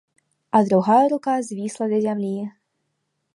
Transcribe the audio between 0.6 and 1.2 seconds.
другая